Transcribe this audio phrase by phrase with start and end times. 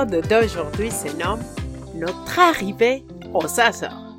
[0.00, 1.42] L'épisode d'aujourd'hui se nomme
[1.94, 3.04] Notre arrivée
[3.34, 4.16] aux Açores.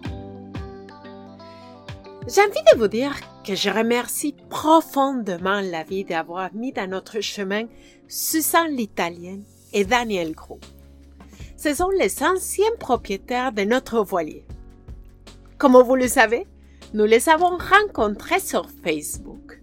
[2.27, 7.21] J'ai envie de vous dire que je remercie profondément la vie d'avoir mis dans notre
[7.21, 7.63] chemin
[8.07, 10.59] Susan l'Italienne et Daniel Gros.
[11.57, 14.45] Ce sont les anciens propriétaires de notre voilier.
[15.57, 16.45] Comme vous le savez,
[16.93, 19.61] nous les avons rencontrés sur Facebook.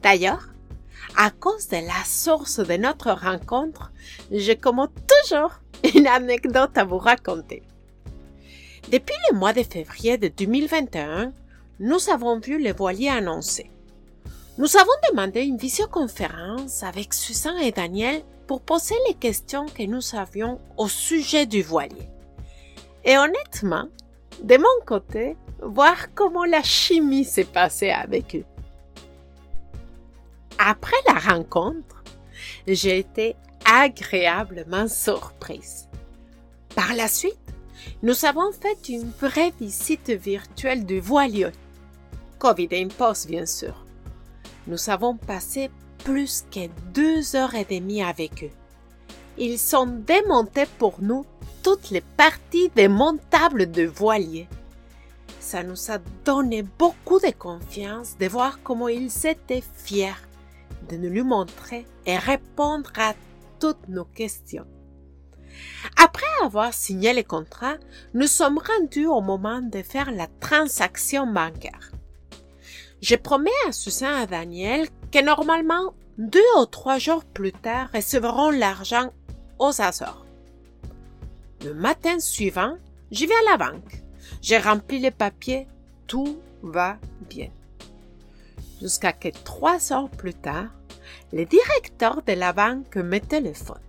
[0.00, 0.53] D'ailleurs,
[1.16, 3.92] à cause de la source de notre rencontre,
[4.30, 5.52] j'ai comme toujours
[5.94, 7.62] une anecdote à vous raconter.
[8.90, 11.32] Depuis le mois de février de 2021,
[11.80, 13.70] nous avons vu le voilier annoncé.
[14.58, 20.14] Nous avons demandé une visioconférence avec Susan et Daniel pour poser les questions que nous
[20.14, 22.08] avions au sujet du voilier.
[23.04, 23.88] Et honnêtement,
[24.42, 28.44] de mon côté, voir comment la chimie s'est passée avec eux.
[30.66, 32.02] Après la rencontre,
[32.66, 35.90] j'ai été agréablement surprise.
[36.74, 37.36] Par la suite,
[38.02, 41.50] nous avons fait une vraie visite virtuelle du voilier.
[42.38, 43.84] Covid impose, bien sûr.
[44.66, 45.70] Nous avons passé
[46.02, 48.56] plus que deux heures et demie avec eux.
[49.36, 51.26] Ils ont démonté pour nous
[51.62, 54.48] toutes les parties démontables de voilier.
[55.40, 60.14] Ça nous a donné beaucoup de confiance de voir comment ils étaient fiers
[60.88, 63.14] de nous lui montrer et répondre à
[63.60, 64.66] toutes nos questions.
[65.96, 67.76] Après avoir signé le contrat,
[68.12, 71.92] nous sommes rendus au moment de faire la transaction bancaire.
[73.00, 77.88] Je promets à Susan et à Daniel que normalement, deux ou trois jours plus tard,
[77.94, 79.12] recevront l'argent
[79.58, 80.24] aux Açores.
[81.64, 82.76] Le matin suivant,
[83.10, 84.02] j'y vais à la banque.
[84.42, 85.66] J'ai rempli les papiers,
[86.06, 87.50] tout va bien.
[88.84, 90.66] Jusqu'à que trois heures plus tard,
[91.32, 93.80] le directeur de la banque me téléphone.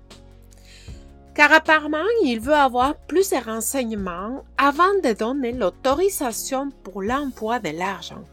[1.33, 7.77] Car apparemment, il veut avoir plus de renseignements avant de donner l'autorisation pour l'envoi de
[7.77, 8.23] l'argent.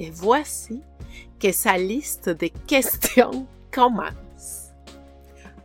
[0.00, 0.82] Et voici
[1.38, 4.72] que sa liste de questions commence.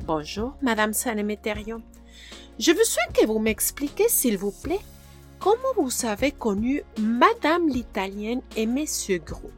[0.06, 1.82] Bonjour, Madame Sanemeterio.
[2.60, 4.86] Je veux souhaite que vous m'expliquiez, s'il vous plaît,
[5.40, 9.50] comment vous avez connu Madame l'Italienne et Monsieur Gros.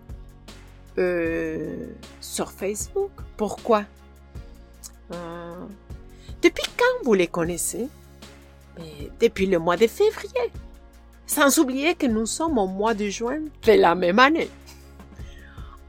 [0.97, 1.87] Euh,
[2.21, 3.11] sur Facebook.
[3.37, 3.83] Pourquoi?
[5.11, 5.65] Euh,
[6.41, 7.87] depuis quand vous les connaissez?
[8.77, 10.51] Mais depuis le mois de février.
[11.27, 14.49] Sans oublier que nous sommes au mois de juin de la même année.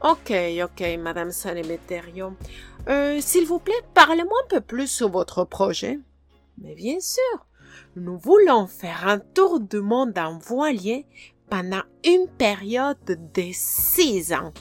[0.01, 0.31] Ok,
[0.63, 2.33] ok, Madame Sanemeterio.
[2.87, 5.99] Euh, S'il vous plaît, parlez-moi un peu plus sur votre projet.
[6.59, 7.45] Mais bien sûr,
[7.95, 11.05] nous voulons faire un tour du monde en voilier
[11.49, 14.53] pendant une période de six ans.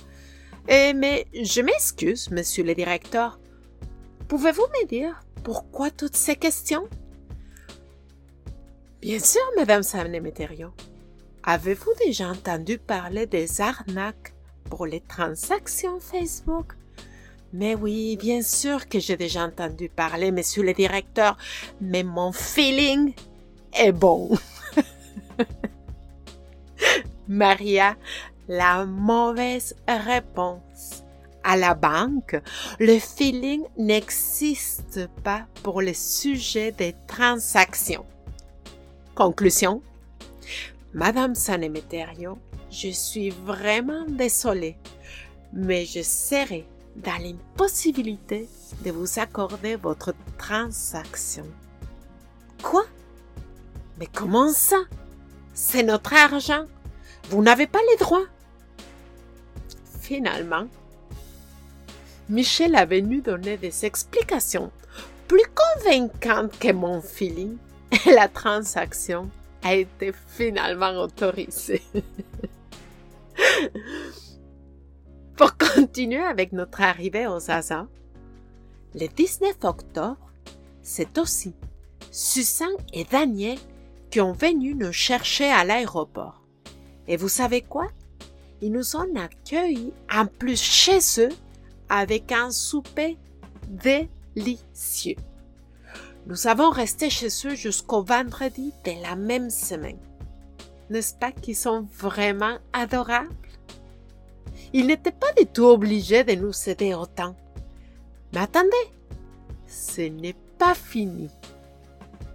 [0.68, 3.38] Eh, mais je m'excuse, monsieur le directeur.
[4.28, 6.88] Pouvez-vous me dire pourquoi toutes ces questions?
[9.00, 10.72] Bien sûr, madame Sanemeterio.
[11.44, 14.34] Avez-vous déjà entendu parler des arnaques
[14.68, 16.72] pour les transactions Facebook?
[17.52, 21.36] Mais oui, bien sûr que j'ai déjà entendu parler, monsieur le directeur,
[21.80, 23.14] mais mon feeling
[23.72, 24.36] est bon.
[27.28, 27.96] Maria,
[28.48, 31.02] la mauvaise réponse.
[31.42, 32.40] À la banque,
[32.80, 38.04] le feeling n'existe pas pour le sujet des transactions.
[39.14, 39.80] Conclusion.
[40.92, 42.38] Madame Sanemeterio,
[42.70, 44.76] je suis vraiment désolée,
[45.52, 46.66] mais je serai
[46.96, 48.48] dans l'impossibilité
[48.84, 51.46] de vous accorder votre transaction.
[52.62, 52.84] Quoi?
[53.98, 54.82] Mais comment ça?
[55.54, 56.66] C'est notre argent.
[57.30, 58.26] Vous n'avez pas les droits.
[60.06, 60.68] Finalement,
[62.28, 64.70] Michel a venu donner des explications
[65.26, 67.56] plus convaincantes que mon feeling
[67.90, 69.28] et la transaction
[69.64, 71.82] a été finalement autorisée.
[75.36, 77.86] Pour continuer avec notre arrivée aux Azas,
[78.94, 80.30] le 19 octobre,
[80.82, 81.52] c'est aussi
[82.12, 83.58] Susan et Daniel
[84.12, 86.42] qui ont venu nous chercher à l'aéroport.
[87.08, 87.88] Et vous savez quoi?
[88.60, 91.34] Ils nous ont accueillis en plus chez eux
[91.88, 93.18] avec un souper
[93.68, 95.16] délicieux.
[96.26, 99.98] Nous avons resté chez eux jusqu'au vendredi de la même semaine.
[100.90, 103.34] N'est-ce pas qu'ils sont vraiment adorables?
[104.72, 107.36] Ils n'étaient pas du tout obligés de nous aider autant.
[108.32, 108.70] Mais attendez,
[109.66, 111.30] ce n'est pas fini.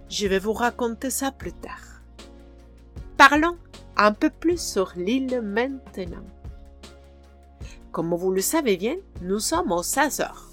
[0.08, 2.02] Je vais vous raconter ça plus tard.
[3.16, 3.56] Parlons
[3.96, 6.24] un peu plus sur l'île maintenant.
[7.90, 10.48] Comme vous le savez bien, nous sommes aux Azores.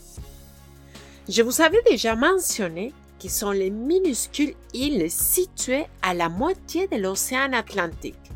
[1.28, 6.98] Je vous avais déjà mentionné qu'ils sont les minuscules îles situées à la moitié de
[6.98, 8.32] l'océan Atlantique,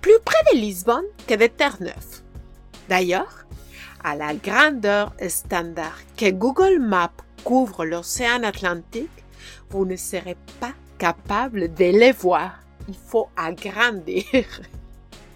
[0.00, 2.22] plus près de Lisbonne que de Terre-Neuve.
[2.88, 3.46] D'ailleurs,
[4.02, 7.10] à la grandeur standard que Google Maps
[7.44, 9.10] couvre l'océan Atlantique,
[9.70, 12.63] vous ne serez pas capable de les voir.
[12.88, 14.24] Il faut agrandir.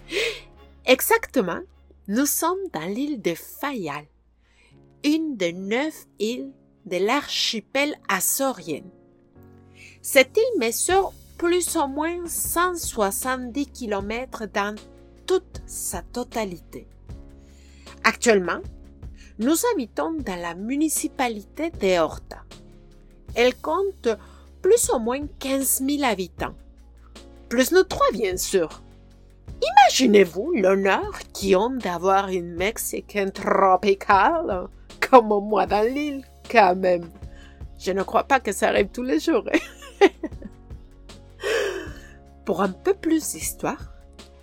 [0.85, 1.59] Exactement,
[2.07, 4.05] nous sommes dans l'île de Fayal,
[5.03, 6.51] une des neuf îles
[6.85, 8.83] de l'archipel azorien.
[10.01, 14.75] Cette île mesure plus ou moins 170 km dans
[15.25, 16.87] toute sa totalité.
[18.03, 18.59] Actuellement,
[19.39, 22.43] nous habitons dans la municipalité de Horta.
[23.35, 24.09] Elle compte
[24.61, 26.55] plus ou moins 15 000 habitants.
[27.49, 28.83] Plus nous trois, bien sûr.
[29.61, 34.67] Imaginez-vous l'honneur qu'ils ont d'avoir une Mexicaine tropicale
[35.09, 37.09] comme moi dans l'île, quand même.
[37.79, 39.45] Je ne crois pas que ça arrive tous les jours.
[42.45, 43.93] Pour un peu plus d'histoire,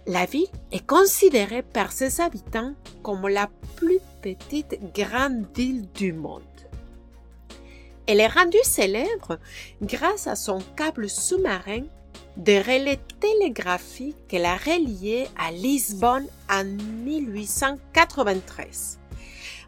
[0.07, 6.43] la ville est considérée par ses habitants comme la plus petite grande ville du monde.
[8.07, 9.39] Elle est rendue célèbre
[9.83, 11.83] grâce à son câble sous-marin
[12.37, 18.99] de relais télégraphiques qu'elle a relié à Lisbonne en 1893.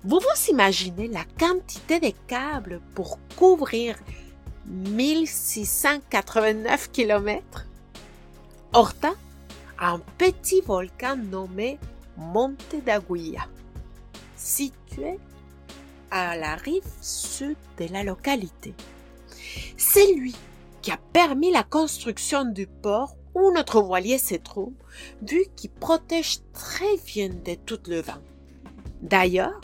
[0.04, 3.96] Vous vous imaginez la quantité de câbles pour couvrir
[4.66, 7.64] 1689 km
[8.72, 9.12] Horta
[9.80, 11.78] un petit volcan nommé
[12.16, 13.46] Monte d'Aguilla,
[14.36, 15.18] situé
[16.10, 18.74] à la rive sud de la localité.
[19.76, 20.34] C'est lui
[20.88, 24.72] qui a permis la construction du port où notre voilier se trouve,
[25.20, 28.22] vu qu'il protège très bien de tout le vent.
[29.02, 29.60] D'ailleurs,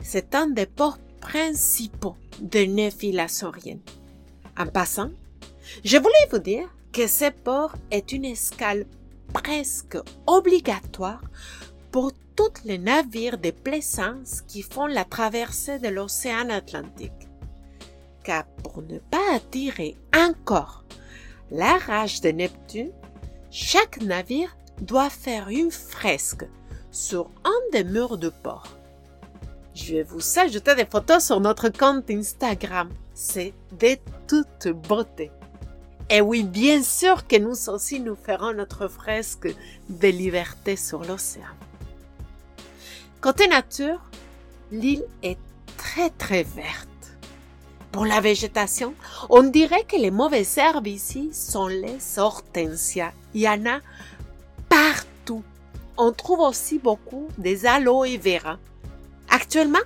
[0.00, 3.26] c'est un des ports principaux de Neuf-Îles
[4.56, 5.10] En passant,
[5.84, 8.86] je voulais vous dire que ce port est une escale
[9.34, 11.20] presque obligatoire
[11.92, 17.27] pour tous les navires de plaisance qui font la traversée de l'océan Atlantique.
[18.62, 20.84] Pour ne pas attirer encore
[21.50, 22.90] la rage de Neptune,
[23.50, 26.44] chaque navire doit faire une fresque
[26.90, 28.76] sur un des murs de port.
[29.74, 32.90] Je vais vous ajouter des photos sur notre compte Instagram.
[33.14, 33.96] C'est de
[34.26, 35.30] toute beauté.
[36.10, 39.48] Et oui, bien sûr que nous aussi nous ferons notre fresque
[39.88, 41.54] de liberté sur l'océan.
[43.22, 44.00] Côté nature,
[44.70, 45.38] l'île est
[45.78, 46.97] très très verte.
[47.92, 48.94] Pour la végétation,
[49.30, 53.12] on dirait que les mauvaises herbes ici sont les hortensias.
[53.34, 53.80] Il y en a
[54.68, 55.42] partout.
[55.96, 58.58] On trouve aussi beaucoup des aloe vera.
[59.30, 59.78] Actuellement,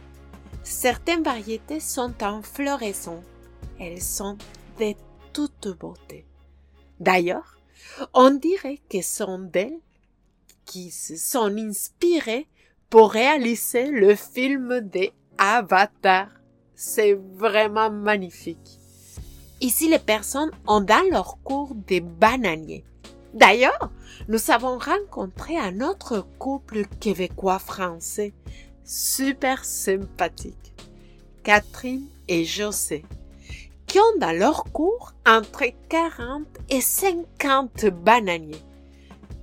[0.64, 3.22] certaines variétés sont en floraison.
[3.78, 4.36] Elles sont
[4.78, 4.94] de
[5.32, 6.26] toute beauté.
[7.00, 7.58] D'ailleurs,
[8.14, 9.80] on dirait que sont d'elles
[10.64, 12.48] qui se sont inspirées
[12.90, 16.28] pour réaliser le film des Avatar.
[16.84, 18.80] C'est vraiment magnifique.
[19.60, 22.82] Ici, les personnes ont dans leur cours des bananiers?
[23.34, 23.92] D'ailleurs,
[24.26, 28.32] nous avons rencontré un autre couple québécois-français
[28.84, 30.74] super sympathique,
[31.44, 33.04] Catherine et José
[33.86, 38.64] qui ont dans leur cours entre 40 et 50 bananiers,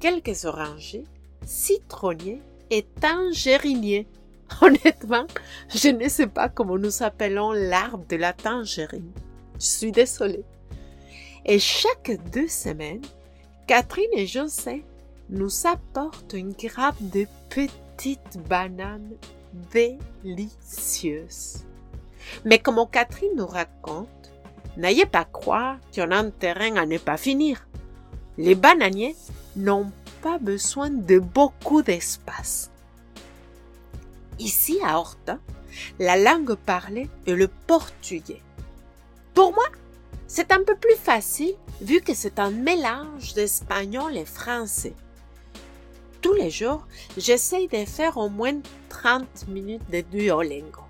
[0.01, 1.05] quelques orangers,
[1.46, 4.08] citronniers et tangeriniers.
[4.62, 5.25] Honnêtement,
[5.74, 9.12] je ne sais pas comment nous appelons l'arbre de la tangerine.
[9.60, 10.44] Je suis désolée.
[11.46, 13.06] Et chaque deux semaines,
[13.68, 14.84] Catherine et José
[15.29, 19.13] nous apportent une grappe de petites bananes
[19.72, 21.65] délicieuses.
[22.46, 24.20] Mais comme Catherine nous raconte,
[24.79, 27.68] N'ayez pas croire en a un terrain à ne pas finir.
[28.38, 29.15] Les bananiers
[29.58, 29.91] n'ont
[30.22, 32.69] pas besoin de beaucoup d'espace.
[34.39, 35.38] Ici à Horta,
[36.00, 38.41] la langue parlée est le portugais.
[39.34, 39.67] Pour moi,
[40.27, 44.93] c'est un peu plus facile vu que c'est un mélange d'espagnol et français.
[46.22, 50.84] Tous les jours, j'essaye de faire au moins 30 minutes de Duolingo.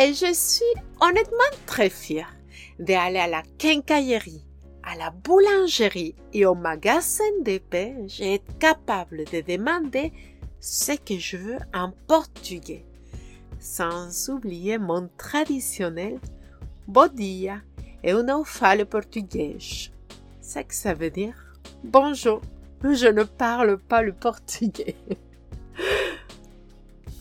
[0.00, 0.64] Et je suis
[1.00, 2.32] honnêtement très fière
[2.78, 4.44] d'aller à la quincaillerie,
[4.82, 10.12] à la boulangerie et au magasin de paix, j'ai été capable de demander
[10.62, 12.86] ce que je veux en portugais,
[13.58, 16.20] sans oublier mon traditionnel
[16.86, 17.62] bom dia
[18.04, 19.90] eu não falo portugais.
[20.40, 21.34] C'est que ça veut dire
[21.82, 22.40] bonjour,
[22.84, 24.96] je ne parle pas le portugais.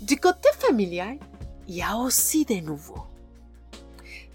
[0.02, 1.18] Du côté familial,
[1.68, 3.06] il y a aussi des nouveaux.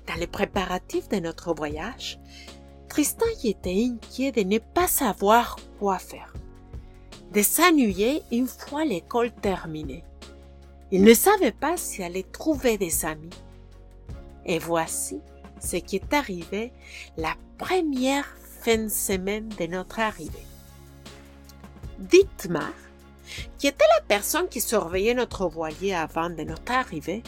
[0.06, 2.18] Dans les préparatifs de notre voyage,
[2.88, 6.32] Tristan y était inquiet de ne pas savoir quoi faire,
[7.32, 10.04] de s'ennuyer une fois l'école terminée.
[10.90, 13.30] Il ne savait pas s'il allait trouver des amis.
[14.44, 15.20] Et voici
[15.60, 16.72] ce qui est arrivé
[17.16, 18.26] la première
[18.60, 20.46] fin de semaine de notre arrivée.
[21.98, 22.72] Dietmar,
[23.58, 27.22] qui était la personne qui surveillait notre voilier avant de notre arrivée,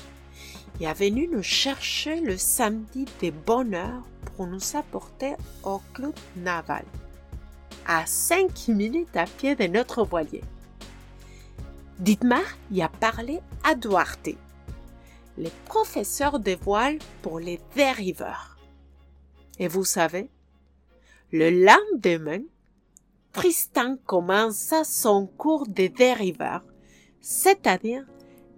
[0.80, 4.02] est venu nous chercher le samedi de bonne heure
[4.36, 6.84] pour nous apporter au club naval,
[7.88, 10.44] à cinq minutes à pied de notre voilier.
[11.98, 14.36] Dietmar y a parlé à Duarte,
[15.38, 18.58] le professeur de voile pour les dériveurs.
[19.58, 20.30] Et vous savez,
[21.32, 22.42] le lendemain,
[23.32, 26.64] Tristan commença son cours de dériveurs,
[27.20, 28.04] c'est-à-dire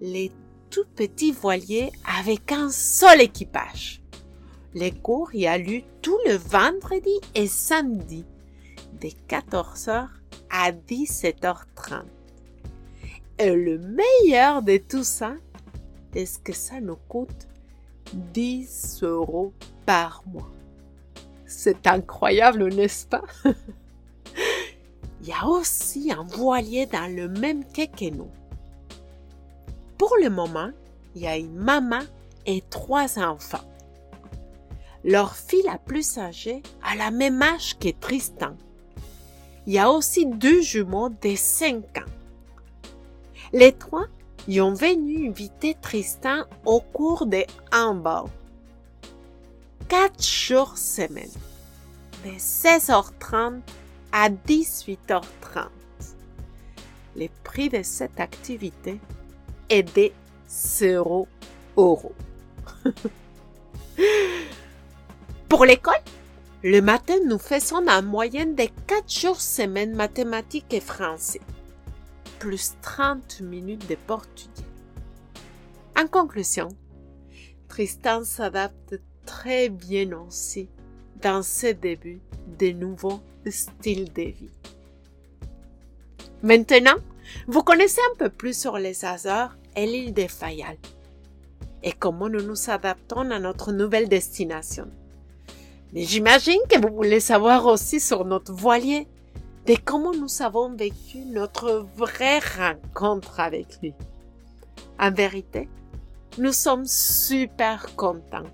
[0.00, 0.32] les
[0.70, 4.02] tout petits voiliers avec un seul équipage.
[4.74, 8.24] Les cours y a lieu tout le vendredi et samedi,
[9.00, 10.08] de 14h
[10.50, 12.04] à 17h30.
[13.38, 15.32] Et le meilleur de tout ça,
[16.14, 17.48] est-ce que ça nous coûte
[18.12, 19.52] 10 euros
[19.86, 20.50] par mois?
[21.46, 23.22] C'est incroyable, n'est-ce pas?
[25.22, 28.30] Il y a aussi un voilier dans le même quai que nous.
[29.98, 30.70] Pour le moment,
[31.14, 32.00] il y a une maman
[32.46, 33.58] et trois enfants.
[35.04, 38.54] Leur fille la plus âgée a la même âge que Tristan.
[39.70, 42.10] Il y a aussi deux jumeaux de 5 ans.
[43.52, 44.06] Les trois
[44.48, 48.24] y ont venu inviter Tristan au cours de handball.
[49.88, 51.30] Quatre jours semaine,
[52.24, 53.60] de 16h30
[54.10, 55.68] à 18h30.
[57.14, 58.98] Le prix de cette activité
[59.68, 60.10] est de
[60.48, 61.28] 0
[61.76, 62.14] euros.
[65.48, 66.02] Pour l'école,
[66.62, 71.40] le matin, nous faisons en moyenne de 4 jours semaine mathématiques et français,
[72.38, 74.50] plus 30 minutes de portugais.
[75.98, 76.68] En conclusion,
[77.68, 80.68] Tristan s'adapte très bien aussi
[81.22, 82.20] dans ce début
[82.58, 84.50] de nouveaux styles de vie.
[86.42, 86.96] Maintenant,
[87.46, 90.76] vous connaissez un peu plus sur les Azores et l'île de Fayal
[91.82, 94.90] et comment nous nous adaptons à notre nouvelle destination.
[95.92, 99.06] Mais j'imagine que vous voulez savoir aussi sur notre voilier
[99.66, 103.94] de comment nous avons vécu notre vraie rencontre avec lui.
[104.98, 105.68] En vérité,
[106.38, 108.46] nous sommes super contents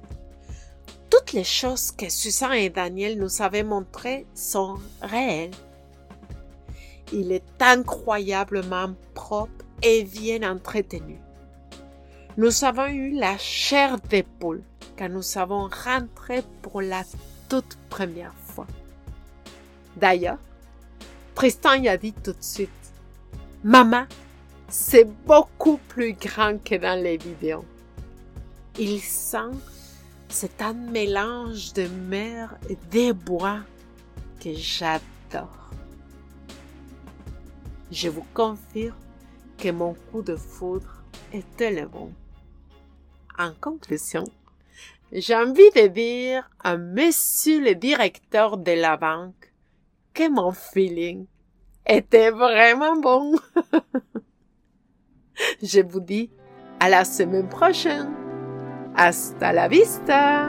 [1.11, 5.53] toutes les choses que Susan et Daniel nous avaient montrées sont réelles.
[7.13, 11.19] Il est incroyablement propre et bien entretenu.
[12.37, 14.63] Nous avons eu la chair d'épaule
[14.97, 17.03] quand nous avons rentré pour la
[17.49, 18.67] toute première fois.
[19.97, 20.39] D'ailleurs,
[21.35, 22.71] Tristan y a dit tout de suite,
[23.63, 24.07] Maman,
[24.69, 27.65] c'est beaucoup plus grand que dans les vidéos.
[28.79, 29.53] Il sent
[30.29, 33.61] c'est un mélange de mer et des bois
[34.43, 35.71] que j'adore.
[37.91, 38.97] Je vous confirme
[39.57, 42.13] que mon coup de foudre était le bon.
[43.39, 44.25] En conclusion,
[45.13, 49.53] j'ai envie de dire à monsieur le directeur de la banque
[50.15, 51.27] que mon feeling
[51.87, 53.35] était vraiment bon.
[55.63, 56.31] Je vous dis
[56.81, 58.13] à la semaine prochaine.
[58.97, 60.49] Hasta la vista.